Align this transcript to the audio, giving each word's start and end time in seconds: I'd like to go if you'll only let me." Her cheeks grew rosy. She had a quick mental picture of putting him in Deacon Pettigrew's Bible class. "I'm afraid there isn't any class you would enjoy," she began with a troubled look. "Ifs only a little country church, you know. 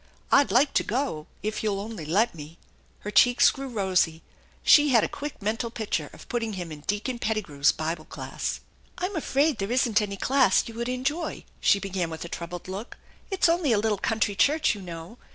I'd 0.31 0.49
like 0.51 0.73
to 0.73 0.83
go 0.83 1.27
if 1.43 1.61
you'll 1.61 1.79
only 1.79 2.07
let 2.07 2.33
me." 2.33 2.57
Her 3.01 3.11
cheeks 3.11 3.51
grew 3.51 3.67
rosy. 3.67 4.23
She 4.63 4.89
had 4.89 5.03
a 5.03 5.07
quick 5.07 5.43
mental 5.43 5.69
picture 5.69 6.09
of 6.11 6.27
putting 6.27 6.53
him 6.53 6.71
in 6.71 6.79
Deacon 6.79 7.19
Pettigrew's 7.19 7.71
Bible 7.71 8.05
class. 8.05 8.61
"I'm 8.97 9.15
afraid 9.15 9.59
there 9.59 9.71
isn't 9.71 10.01
any 10.01 10.17
class 10.17 10.67
you 10.67 10.73
would 10.73 10.89
enjoy," 10.89 11.45
she 11.59 11.77
began 11.77 12.09
with 12.09 12.25
a 12.25 12.29
troubled 12.29 12.67
look. 12.67 12.97
"Ifs 13.29 13.47
only 13.47 13.73
a 13.73 13.77
little 13.79 13.99
country 13.99 14.33
church, 14.33 14.73
you 14.73 14.81
know. 14.81 15.19